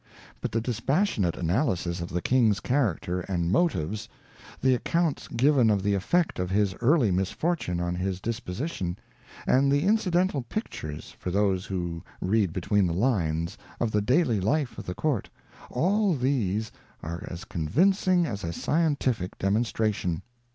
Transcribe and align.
But 0.41 0.51
the 0.51 0.61
dispassionate 0.61 1.37
analysis 1.37 2.01
of 2.01 2.09
the 2.09 2.23
King's 2.23 2.59
character 2.59 3.19
and 3.21 3.51
motives; 3.51 4.09
the 4.59 4.73
account 4.73 5.27
given 5.37 5.69
of 5.69 5.83
the 5.83 5.93
effect 5.93 6.39
of 6.39 6.49
his 6.49 6.73
early 6.81 7.11
misfortune 7.11 7.79
on 7.79 7.93
his 7.93 8.19
disposi 8.19 8.67
tion; 8.67 8.97
and 9.45 9.71
the 9.71 9.83
incidental 9.83 10.41
pictures, 10.41 11.15
for 11.19 11.29
those 11.29 11.67
who 11.67 12.01
read 12.19 12.51
between 12.51 12.87
the 12.87 12.93
lines, 12.95 13.59
of 13.79 13.91
the 13.91 14.01
daily 14.01 14.39
life 14.41 14.79
of 14.79 14.87
the 14.87 14.95
Court;— 14.95 15.29
all 15.69 16.15
these 16.15 16.71
are 17.03 17.23
as 17.27 17.45
convincing 17.45 18.25
as 18.25 18.43
a 18.43 18.51
scientific 18.51 19.37
demonstration. 19.37 20.23